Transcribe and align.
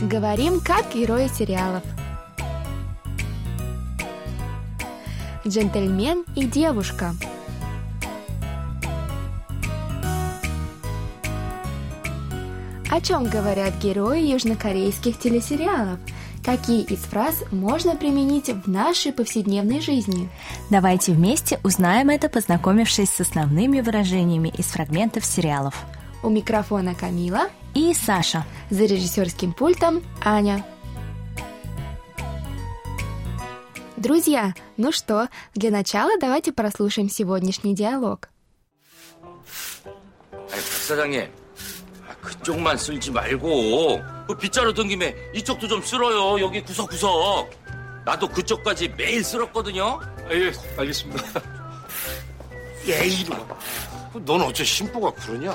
Говорим 0.00 0.58
как 0.58 0.92
герои 0.92 1.28
сериалов. 1.28 1.84
Джентльмен 5.46 6.24
и 6.34 6.46
девушка. 6.46 7.14
О 12.90 13.00
чем 13.00 13.24
говорят 13.24 13.74
герои 13.80 14.20
южнокорейских 14.32 15.16
телесериалов? 15.16 16.00
Какие 16.44 16.82
из 16.82 16.98
фраз 16.98 17.44
можно 17.52 17.94
применить 17.94 18.48
в 18.48 18.68
нашей 18.68 19.12
повседневной 19.12 19.80
жизни? 19.80 20.28
Давайте 20.70 21.12
вместе 21.12 21.60
узнаем 21.62 22.10
это, 22.10 22.28
познакомившись 22.28 23.10
с 23.10 23.20
основными 23.20 23.80
выражениями 23.80 24.48
из 24.48 24.66
фрагментов 24.66 25.24
сериалов. 25.24 25.74
У 26.24 26.30
микрофона 26.30 26.94
Камила 26.94 27.48
и 27.73 27.93
Саша. 27.93 28.45
За 28.69 28.85
режиссерским 28.85 29.53
пультом 29.53 30.03
Аня. 30.23 30.65
Друзья, 33.97 34.53
ну 34.77 34.91
что, 34.93 35.27
для 35.55 35.71
начала 35.71 36.17
давайте 36.19 36.53
прослушаем 36.53 37.09
сегодняшний 37.09 37.75
диалог. 37.75 38.29
아니, 40.31 40.49
박 40.49 40.59
사장님, 40.61 41.29
아, 42.07 42.15
그쪽만 42.21 42.77
쓸지 42.77 43.11
말고 43.11 43.99
그 44.27 44.37
빗자루 44.37 44.73
든 44.73 44.87
김에 44.87 45.13
이쪽도 45.33 45.67
좀 45.67 45.81
쓸어요. 45.81 46.39
여기 46.39 46.61
구석구석. 46.61 47.49
나도 48.05 48.27
그쪽까지 48.29 48.87
매일 48.97 49.23
쓸었거든요. 49.23 49.99
아, 50.01 50.29
예, 50.31 50.51
알겠습니다. 50.77 51.41
예, 52.87 53.05
이놈아. 53.05 53.45
넌 54.25 54.41
어째 54.41 54.63
심보가 54.63 55.11
그러냐? 55.11 55.53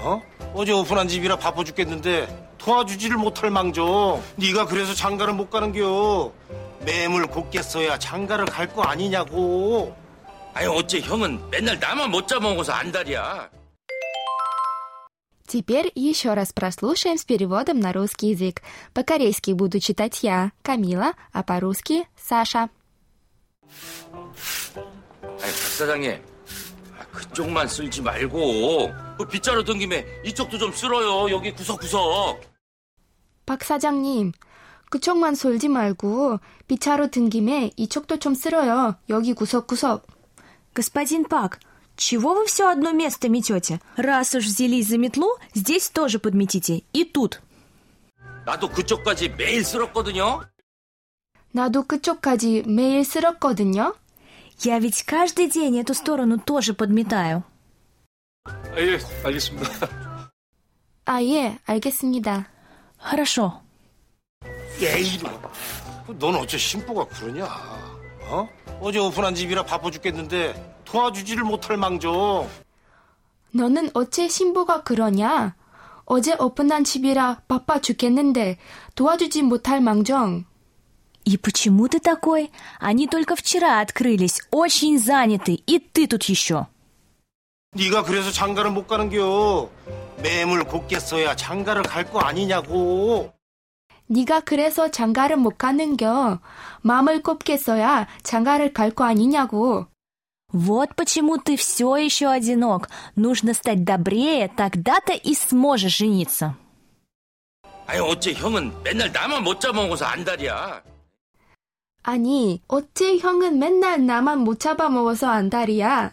어? 0.00 0.22
어제 0.54 0.72
오픈한 0.72 1.08
집이라 1.08 1.36
바빠 1.38 1.64
죽겠는데 1.64 2.54
도와주지를 2.58 3.16
못할 3.16 3.50
망정. 3.50 4.22
네가 4.36 4.66
그래서 4.66 4.94
장가를 4.94 5.34
못 5.34 5.50
가는겨. 5.50 6.32
매물 6.84 7.26
곱게 7.28 7.62
써야 7.62 7.98
장가를 7.98 8.46
갈 8.46 8.68
거 8.68 8.82
아니냐고. 8.82 9.94
아니 10.54 10.66
어째 10.66 11.00
형은 11.00 11.50
맨날 11.50 11.78
나만 11.78 12.10
못 12.10 12.26
잡아먹어서 12.28 12.72
안달이야. 12.72 13.50
Теперь 15.48 15.92
еще 15.94 16.34
раз 16.34 16.52
прослушаем 16.52 17.16
с 17.18 17.24
переводом 17.24 17.78
на 17.78 17.92
русский 17.92 18.30
язык. 18.30 18.62
По-корейски 18.94 19.52
буду 19.52 19.78
читать 19.78 20.24
я, 20.24 20.50
Камила, 20.62 21.12
а 21.32 21.44
по-русски 21.44 22.08
Саша. 22.16 22.68
아니 25.22 25.38
박 25.38 25.50
사장님, 25.78 26.10
아, 26.12 26.29
그쪽만 27.12 27.68
쓸지 27.68 28.02
말고 28.02 28.92
그 29.18 29.26
빗자루 29.26 29.64
든 29.64 29.78
김에 29.78 30.06
이쪽도 30.24 30.58
좀 30.58 30.72
쓸어요. 30.72 31.30
여기 31.30 31.52
구석구석. 31.52 32.40
박 33.46 33.64
사장님, 33.64 34.32
그쪽만 34.90 35.34
쏠지 35.34 35.68
말고 35.68 36.38
빗자루 36.66 37.10
든 37.10 37.28
김에 37.30 37.70
이쪽도 37.76 38.18
좀 38.18 38.34
쓸어요. 38.34 38.96
여기 39.08 39.32
구석구석. 39.32 40.06
Господин 40.74 41.24
Пак, 41.24 41.58
чего 41.96 42.34
вы 42.34 42.44
все 42.46 42.68
одно 42.68 42.92
место 42.92 43.28
метете? 43.30 43.80
Раз 43.96 44.34
уж 44.34 44.44
взялись 44.44 44.88
за 44.88 44.98
метлу, 44.98 45.38
здесь 45.54 45.88
тоже 45.88 46.18
подметите. 46.18 46.82
И 46.92 47.04
тут. 47.04 47.40
나도 48.44 48.68
그쪽까지 48.68 49.30
매일 49.30 49.64
쓸었거든요. 49.64 50.42
나도 51.52 51.84
그쪽까지 51.84 52.64
매일 52.66 53.04
쓸었거든요. 53.04 53.94
Я 54.64 54.78
ведь 54.78 55.02
каждый 55.04 55.48
день 55.50 55.78
эту 55.78 55.94
сторону 55.94 56.38
тоже 56.38 56.72
подметаю. 56.74 57.44
아, 58.44 58.78
예, 58.78 58.98
알겠습니다. 59.24 59.88
아, 61.04 61.22
예, 61.22 61.58
알겠습니다. 61.66 62.48
Хорошо. 62.98 63.60
예, 64.80 64.98
이놈아. 65.00 65.52
넌 66.18 66.34
어째 66.36 66.56
심보가 66.56 67.06
그러냐? 67.06 67.44
어? 68.28 68.48
어제 68.80 68.98
오픈한 68.98 69.34
집이라 69.34 69.64
바빠 69.64 69.90
죽겠는데 69.90 70.82
도와주지를 70.84 71.44
못할 71.44 71.76
망정. 71.76 72.48
너는 73.52 73.90
어째 73.94 74.28
신부가 74.28 74.82
그러냐? 74.82 75.54
어제 76.04 76.34
오픈한 76.38 76.84
집이라 76.84 77.42
바빠 77.48 77.80
죽겠는데 77.80 78.58
도와주지 78.94 79.42
못할 79.42 79.80
망정. 79.80 80.44
И 81.24 81.36
почему 81.38 81.88
ты 81.88 81.98
такой? 81.98 82.52
Они 82.78 83.08
только 83.08 83.34
вчера 83.34 83.80
открылись, 83.80 84.40
очень 84.52 84.98
заняты, 84.98 85.54
и 85.54 85.78
ты 85.80 86.06
тут 86.06 86.22
еще. 86.24 86.66
네가 87.72 88.04
그래서 88.04 88.30
장가를 88.30 88.70
못 88.70 88.86
가는겨. 88.86 89.68
매물 90.22 90.64
곱게 90.64 90.98
써야 91.00 91.34
장가를 91.34 91.82
갈 91.82 92.04
거 92.10 92.20
아니냐고. 92.20 93.32
네가 94.08 94.40
그래서 94.40 94.88
장가를 94.90 95.36
못 95.36 95.58
가는겨. 95.58 96.38
마음을 96.82 97.22
곱게 97.22 97.56
써야 97.58 98.06
장가를 98.22 98.72
갈 98.72 98.92
거 98.92 99.04
아니냐고. 99.04 99.86
Вот 100.52 100.94
почему 100.94 101.38
ты 101.38 101.56
все 101.56 101.96
еще 101.96 102.28
одинок. 102.30 102.88
Нужно 103.16 103.52
стать 103.52 103.82
добрее, 103.84 104.48
тогда-то 104.56 105.12
и 105.12 105.34
сможешь 105.34 105.98
жениться. 105.98 106.54
아니 107.88 108.00
어째 108.00 108.32
형은 108.32 108.82
맨날 108.84 109.10
나만 109.12 109.42
못 109.42 109.60
잡아먹어서 109.60 110.04
안달이야. 110.06 110.82
아니, 112.02 112.62
어째 112.68 113.18
형은 113.18 113.58
맨날 113.58 114.06
나만 114.06 114.40
못 114.40 114.60
잡아먹어서 114.60 115.28
안달이야. 115.28 116.12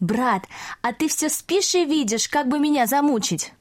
Брат, 0.00 0.44
а 0.80 0.92
ты 0.92 1.08
все 1.08 1.28
спишь 1.28 1.74
и 1.74 1.84
видишь, 1.84 2.28
как 2.28 2.48
бы 2.48 2.58
меня 2.58 2.86
замучить. 2.86 3.52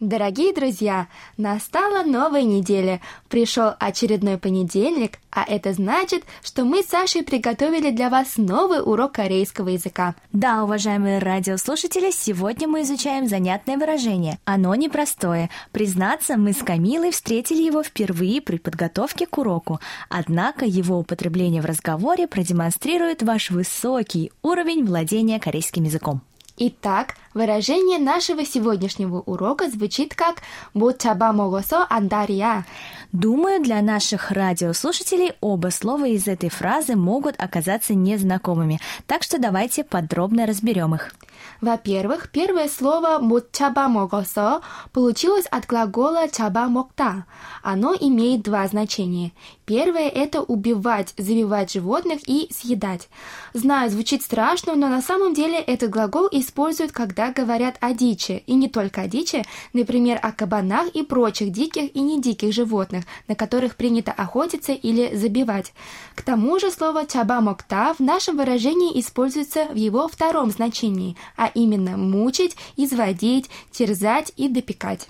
Дорогие 0.00 0.54
друзья, 0.54 1.08
настала 1.36 2.02
новая 2.04 2.42
неделя. 2.42 3.02
Пришел 3.28 3.74
очередной 3.78 4.38
понедельник, 4.38 5.18
а 5.30 5.44
это 5.46 5.74
значит, 5.74 6.24
что 6.42 6.64
мы 6.64 6.82
с 6.82 6.86
Сашей 6.86 7.22
приготовили 7.22 7.90
для 7.90 8.08
вас 8.08 8.38
новый 8.38 8.80
урок 8.80 9.12
корейского 9.12 9.68
языка. 9.68 10.14
Да, 10.32 10.64
уважаемые 10.64 11.18
радиослушатели, 11.18 12.10
сегодня 12.12 12.66
мы 12.66 12.80
изучаем 12.80 13.28
занятное 13.28 13.76
выражение. 13.76 14.38
Оно 14.46 14.74
непростое. 14.74 15.50
Признаться, 15.70 16.38
мы 16.38 16.54
с 16.54 16.62
Камилой 16.62 17.10
встретили 17.10 17.62
его 17.62 17.82
впервые 17.82 18.40
при 18.40 18.56
подготовке 18.56 19.26
к 19.26 19.36
уроку. 19.36 19.80
Однако 20.08 20.64
его 20.64 20.98
употребление 20.98 21.60
в 21.60 21.66
разговоре 21.66 22.26
продемонстрирует 22.26 23.22
ваш 23.22 23.50
высокий 23.50 24.32
уровень 24.40 24.86
владения 24.86 25.38
корейским 25.38 25.84
языком. 25.84 26.22
Итак, 26.62 27.14
выражение 27.32 27.98
нашего 27.98 28.44
сегодняшнего 28.44 29.20
урока 29.20 29.70
звучит 29.70 30.14
как 30.14 30.42
«бутаба 30.74 31.32
могосо 31.32 31.86
андария». 31.88 32.66
Думаю, 33.12 33.62
для 33.62 33.80
наших 33.80 34.30
радиослушателей 34.30 35.32
оба 35.40 35.70
слова 35.70 36.06
из 36.06 36.28
этой 36.28 36.50
фразы 36.50 36.96
могут 36.96 37.40
оказаться 37.40 37.94
незнакомыми, 37.94 38.78
так 39.06 39.22
что 39.22 39.38
давайте 39.38 39.84
подробно 39.84 40.44
разберем 40.44 40.94
их. 40.94 41.14
Во-первых, 41.60 42.30
первое 42.30 42.68
слово 42.68 43.18
«мучаба 43.18 43.88
могосо» 43.88 44.62
получилось 44.92 45.44
от 45.50 45.66
глагола 45.66 46.28
«чаба 46.28 46.68
мокта». 46.68 47.26
Оно 47.62 47.94
имеет 47.94 48.42
два 48.42 48.66
значения. 48.66 49.32
Первое– 49.66 50.08
это 50.14 50.40
убивать, 50.40 51.12
забивать 51.18 51.72
животных 51.72 52.20
и 52.26 52.48
съедать. 52.50 53.08
Знаю, 53.52 53.90
звучит 53.90 54.22
страшно, 54.22 54.74
но 54.74 54.88
на 54.88 55.02
самом 55.02 55.34
деле 55.34 55.58
этот 55.58 55.90
глагол 55.90 56.28
используют, 56.32 56.92
когда 56.92 57.30
говорят 57.30 57.76
о 57.80 57.92
дичи, 57.92 58.42
и 58.46 58.54
не 58.54 58.68
только 58.68 59.02
о 59.02 59.08
дичи, 59.08 59.44
например, 59.74 60.18
о 60.22 60.32
кабанах 60.32 60.88
и 60.88 61.02
прочих 61.02 61.52
диких 61.52 61.94
и 61.94 62.00
недиких 62.00 62.54
животных, 62.54 63.04
на 63.28 63.34
которых 63.34 63.76
принято 63.76 64.12
охотиться 64.12 64.72
или 64.72 65.14
забивать. 65.14 65.72
К 66.14 66.22
тому 66.22 66.58
же 66.58 66.70
слово 66.70 67.06
«чаба 67.06 67.40
мокта» 67.40 67.94
в 67.98 68.00
нашем 68.00 68.38
выражении 68.38 68.98
используется 68.98 69.66
в 69.66 69.76
его 69.76 70.08
втором 70.08 70.50
значении– 70.50 71.16
а 71.36 71.50
именно 71.54 71.96
мучить, 71.96 72.56
изводить, 72.76 73.50
терзать 73.70 74.32
и 74.36 74.48
допекать. 74.48 75.08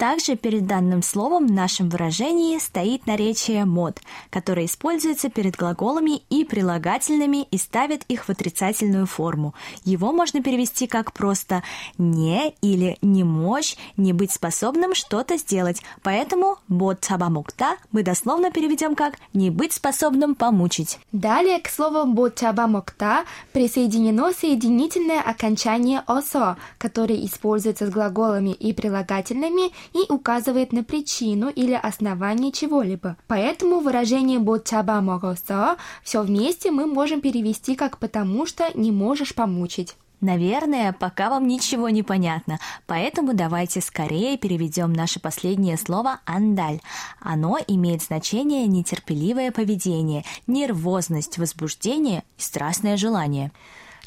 Также 0.00 0.34
перед 0.34 0.66
данным 0.66 1.02
словом 1.02 1.46
в 1.46 1.52
нашем 1.52 1.90
выражении 1.90 2.58
стоит 2.58 3.06
наречие 3.06 3.66
«мод», 3.66 4.00
которое 4.30 4.64
используется 4.64 5.28
перед 5.28 5.56
глаголами 5.56 6.22
и 6.30 6.44
прилагательными 6.44 7.42
и 7.50 7.58
ставит 7.58 8.04
их 8.04 8.24
в 8.24 8.30
отрицательную 8.30 9.04
форму. 9.04 9.54
Его 9.84 10.12
можно 10.12 10.42
перевести 10.42 10.86
как 10.86 11.12
просто 11.12 11.62
«не» 11.98 12.54
или 12.62 12.96
«не 13.02 13.24
мочь», 13.24 13.76
«не 13.98 14.14
быть 14.14 14.32
способным 14.32 14.94
что-то 14.94 15.36
сделать». 15.36 15.82
Поэтому 16.02 16.56
«бот 16.68 17.00
табамукта» 17.00 17.76
мы 17.92 18.02
дословно 18.02 18.50
переведем 18.50 18.94
как 18.94 19.18
«не 19.34 19.50
быть 19.50 19.74
способным 19.74 20.34
помучить». 20.34 20.98
Далее 21.12 21.60
к 21.60 21.68
слову 21.68 22.10
«ботчабамокта» 22.10 23.24
присоединено 23.52 24.32
соединительное 24.32 25.20
окончание 25.20 26.02
«осо», 26.06 26.56
которое 26.78 27.22
используется 27.26 27.86
с 27.86 27.90
глаголами 27.90 28.50
и 28.50 28.72
прилагательными 28.72 29.49
и 29.92 30.12
указывает 30.12 30.72
на 30.72 30.84
причину 30.84 31.48
или 31.48 31.72
основание 31.72 32.52
чего-либо. 32.52 33.16
Поэтому 33.26 33.80
выражение 33.80 34.38
«ботчабамогосо» 34.38 35.76
все 36.02 36.22
вместе 36.22 36.70
мы 36.70 36.86
можем 36.86 37.20
перевести 37.20 37.74
как 37.74 37.98
«потому 37.98 38.46
что 38.46 38.70
не 38.74 38.92
можешь 38.92 39.34
помучить». 39.34 39.96
Наверное, 40.20 40.92
пока 40.92 41.30
вам 41.30 41.48
ничего 41.48 41.88
не 41.88 42.02
понятно, 42.02 42.58
поэтому 42.86 43.32
давайте 43.32 43.80
скорее 43.80 44.36
переведем 44.36 44.92
наше 44.92 45.18
последнее 45.18 45.78
слово 45.78 46.20
«андаль». 46.26 46.80
Оно 47.20 47.56
имеет 47.66 48.02
значение 48.02 48.66
нетерпеливое 48.66 49.50
поведение, 49.50 50.24
нервозность, 50.46 51.38
возбуждение 51.38 52.22
и 52.36 52.42
страстное 52.42 52.98
желание. 52.98 53.50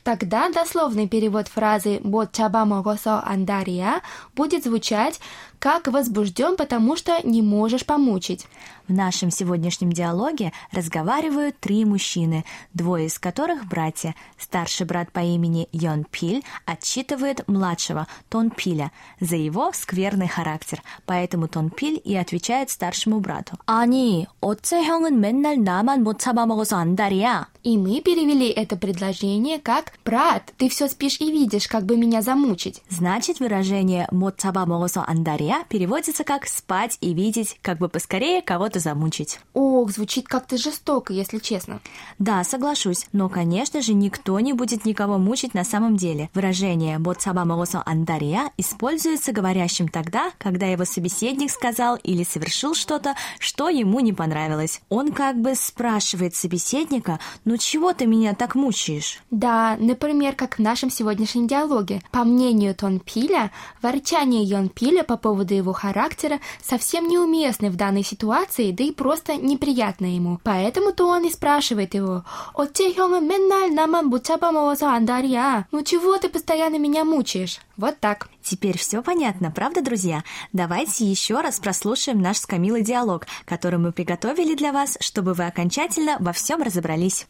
Тогда 0.03 0.49
дословный 0.49 1.07
перевод 1.07 1.47
фразы 1.47 2.01
«бот 2.03 2.33
чаба 2.33 2.65
могосо 2.65 3.23
андария» 3.25 4.01
будет 4.35 4.65
звучать 4.65 5.21
как 5.62 5.88
возбужден, 5.88 6.56
потому 6.56 6.96
что 6.96 7.20
не 7.24 7.42
можешь 7.42 7.84
помучить. 7.84 8.46
В 8.88 8.92
нашем 8.92 9.30
сегодняшнем 9.30 9.92
диалоге 9.92 10.52
разговаривают 10.72 11.58
три 11.60 11.84
мужчины, 11.84 12.46
двое 12.72 13.06
из 13.06 13.18
которых 13.18 13.66
братья. 13.66 14.14
Старший 14.38 14.86
брат 14.86 15.12
по 15.12 15.20
имени 15.20 15.68
Йон 15.72 16.04
Пиль 16.10 16.42
отчитывает 16.64 17.46
младшего 17.48 18.06
Тон 18.30 18.50
Пиля 18.50 18.90
за 19.20 19.36
его 19.36 19.72
скверный 19.74 20.28
характер, 20.28 20.82
поэтому 21.04 21.48
Тон 21.48 21.68
Пиль 21.68 22.00
и 22.02 22.16
отвечает 22.16 22.70
старшему 22.70 23.20
брату. 23.20 23.58
아니, 23.66 24.26
어째 24.40 24.82
형은 24.82 25.20
맨날 25.20 25.62
나만 25.62 26.02
못 26.02 26.18
잡아먹어서 26.18 26.76
안달이야? 26.78 27.48
И 27.64 27.76
мы 27.76 28.00
перевели 28.00 28.48
это 28.48 28.76
предложение 28.76 29.58
как 29.58 29.92
«Брат, 30.04 30.54
ты 30.56 30.70
все 30.70 30.88
спишь 30.88 31.20
и 31.20 31.30
видишь, 31.30 31.68
как 31.68 31.84
бы 31.84 31.98
меня 31.98 32.22
замучить». 32.22 32.82
Значит, 32.88 33.40
выражение 33.40 34.08
«못 34.10 34.38
잡아먹어서 34.38 35.04
안달이야» 35.06 35.51
дня 35.53 35.65
переводится 35.69 36.23
как 36.23 36.47
«спать 36.47 36.97
и 37.01 37.13
видеть», 37.13 37.59
как 37.61 37.77
бы 37.77 37.87
поскорее 37.87 38.41
кого-то 38.41 38.79
замучить. 38.79 39.39
Ох, 39.53 39.91
звучит 39.91 40.27
как-то 40.27 40.57
жестоко, 40.57 41.13
если 41.13 41.37
честно. 41.37 41.79
Да, 42.17 42.43
соглашусь, 42.43 43.07
но, 43.11 43.29
конечно 43.29 43.81
же, 43.81 43.93
никто 43.93 44.39
не 44.39 44.53
будет 44.53 44.85
никого 44.85 45.17
мучить 45.17 45.53
на 45.53 45.63
самом 45.63 45.95
деле. 45.95 46.29
Выражение 46.33 46.97
«ботсаба 46.97 47.45
моросо 47.45 47.83
андария» 47.85 48.51
используется 48.57 49.31
говорящим 49.31 49.87
тогда, 49.87 50.31
когда 50.39 50.65
его 50.65 50.85
собеседник 50.85 51.51
сказал 51.51 51.97
или 51.97 52.23
совершил 52.23 52.73
что-то, 52.73 53.15
что 53.39 53.69
ему 53.69 53.99
не 53.99 54.13
понравилось. 54.13 54.81
Он 54.89 55.11
как 55.11 55.39
бы 55.39 55.55
спрашивает 55.55 56.35
собеседника, 56.35 57.19
ну 57.45 57.57
чего 57.57 57.93
ты 57.93 58.07
меня 58.07 58.33
так 58.33 58.55
мучаешь? 58.55 59.21
Да, 59.29 59.77
например, 59.79 60.35
как 60.35 60.57
в 60.57 60.61
нашем 60.61 60.89
сегодняшнем 60.89 61.47
диалоге. 61.47 62.01
По 62.11 62.23
мнению 62.23 62.73
Тон 62.73 62.93
Тонпиля, 62.93 63.51
ворчание 63.81 64.43
Йон 64.43 64.63
Йонпиля 64.63 65.03
по 65.03 65.17
поводу 65.17 65.42
Доводы 65.43 65.55
его 65.55 65.73
характера 65.73 66.39
совсем 66.63 67.09
неуместны 67.09 67.69
в 67.69 67.75
данной 67.75 68.03
ситуации, 68.03 68.71
да 68.71 68.85
и 68.85 68.91
просто 68.91 69.35
неприятно 69.35 70.05
ему. 70.05 70.39
Поэтому-то 70.41 71.05
он 71.05 71.25
и 71.25 71.29
спрашивает 71.29 71.95
его 71.95 72.23
«Отче 72.53 72.93
хёма 72.93 73.19
менналь 73.19 73.73
наман 73.73 74.09
бучабамоозо 74.09 74.93
андарья?» 74.93 75.67
«Ну 75.73 75.83
чего 75.83 76.17
ты 76.17 76.29
постоянно 76.29 76.77
меня 76.77 77.03
мучаешь?» 77.03 77.59
Вот 77.75 77.99
так. 77.99 78.29
Теперь 78.41 78.77
все 78.77 79.01
понятно, 79.01 79.51
правда, 79.51 79.81
друзья? 79.81 80.23
Давайте 80.53 81.05
еще 81.05 81.41
раз 81.41 81.59
прослушаем 81.59 82.21
наш 82.21 82.37
с 82.37 82.45
Камилой 82.45 82.81
диалог, 82.81 83.27
который 83.43 83.79
мы 83.79 83.91
приготовили 83.91 84.55
для 84.55 84.71
вас, 84.71 84.97
чтобы 85.01 85.33
вы 85.33 85.45
окончательно 85.45 86.15
во 86.21 86.31
всем 86.31 86.61
разобрались. 86.61 87.27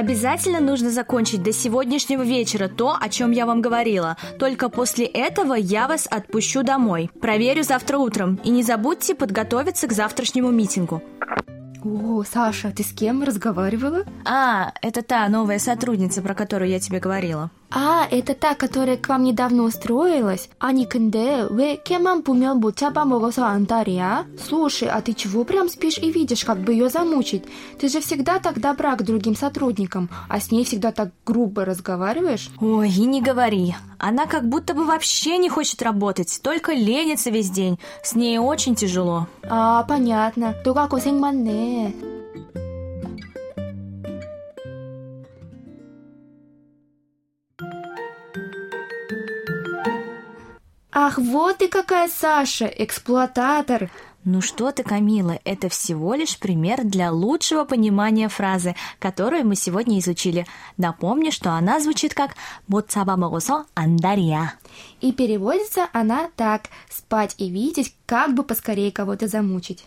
Обязательно 0.00 0.60
нужно 0.60 0.90
закончить 0.90 1.42
до 1.42 1.52
сегодняшнего 1.52 2.22
вечера 2.22 2.68
то, 2.68 2.96
о 2.98 3.08
чем 3.10 3.32
я 3.32 3.44
вам 3.44 3.60
говорила. 3.60 4.16
Только 4.38 4.70
после 4.70 5.04
этого 5.04 5.52
я 5.52 5.88
вас 5.88 6.08
отпущу 6.10 6.62
домой. 6.62 7.10
Проверю 7.20 7.64
завтра 7.64 7.98
утром. 7.98 8.40
И 8.42 8.48
не 8.48 8.62
забудьте 8.62 9.14
подготовиться 9.14 9.86
к 9.88 9.92
завтрашнему 9.92 10.50
митингу. 10.50 11.02
О, 11.84 12.24
Саша, 12.24 12.70
ты 12.70 12.82
с 12.82 12.92
кем 12.92 13.22
разговаривала? 13.22 14.06
А, 14.24 14.72
это 14.80 15.02
та 15.02 15.28
новая 15.28 15.58
сотрудница, 15.58 16.22
про 16.22 16.32
которую 16.32 16.70
я 16.70 16.80
тебе 16.80 16.98
говорила. 16.98 17.50
А, 17.77 18.07
это 18.09 18.35
та, 18.35 18.55
которая 18.55 18.95
к 18.95 19.09
вам 19.09 19.23
недавно 19.23 19.63
устроилась? 19.63 20.49
아니 20.59 20.87
근데 20.87 21.45
왜 21.49 21.81
걔만 21.83 22.23
보면 22.23 22.61
못 22.61 22.77
잡아먹어서 22.77 23.43
안달이야? 23.43 24.27
Слушай, 24.39 24.87
а 24.89 25.01
ты 25.01 25.13
чего 25.13 25.43
прям 25.43 25.67
спишь 25.67 25.97
и 25.97 26.09
видишь, 26.09 26.45
как 26.45 26.59
бы 26.59 26.71
ее 26.71 26.89
замучить? 26.89 27.43
Ты 27.77 27.89
же 27.89 27.99
всегда 27.99 28.39
так 28.39 28.61
добра 28.61 28.95
к 28.95 29.03
другим 29.03 29.35
сотрудникам, 29.35 30.09
а 30.29 30.39
с 30.39 30.51
ней 30.51 30.63
всегда 30.63 30.93
так 30.93 31.09
грубо 31.25 31.65
разговариваешь. 31.65 32.49
Ой, 32.61 32.89
и 32.89 33.05
не 33.05 33.21
говори. 33.21 33.75
Она 33.97 34.25
как 34.25 34.47
будто 34.47 34.73
бы 34.73 34.85
вообще 34.85 35.37
не 35.37 35.49
хочет 35.49 35.81
работать, 35.81 36.39
только 36.41 36.71
ленится 36.73 37.29
весь 37.29 37.49
день. 37.49 37.77
С 38.03 38.15
ней 38.15 38.37
очень 38.37 38.75
тяжело. 38.75 39.27
А, 39.49 39.83
понятно. 39.83 40.55
너가 40.63 40.87
고생 40.87 41.19
많네. 41.19 41.93
Ах, 51.02 51.16
вот 51.16 51.56
ты 51.56 51.68
какая 51.68 52.10
Саша, 52.10 52.66
эксплуататор! 52.66 53.90
Ну 54.24 54.42
что 54.42 54.70
ты, 54.70 54.82
Камила, 54.82 55.38
это 55.44 55.70
всего 55.70 56.12
лишь 56.12 56.38
пример 56.38 56.84
для 56.84 57.10
лучшего 57.10 57.64
понимания 57.64 58.28
фразы, 58.28 58.76
которую 58.98 59.46
мы 59.46 59.56
сегодня 59.56 59.98
изучили. 59.98 60.46
Напомню, 60.76 61.32
что 61.32 61.52
она 61.52 61.80
звучит 61.80 62.12
как 62.12 62.32
«боцабамогосо 62.68 63.64
андария». 63.72 64.52
И 65.00 65.12
переводится 65.12 65.88
она 65.94 66.28
так 66.36 66.64
«спать 66.90 67.34
и 67.38 67.48
видеть, 67.48 67.94
как 68.04 68.34
бы 68.34 68.42
поскорее 68.42 68.92
кого-то 68.92 69.26
замучить». 69.26 69.86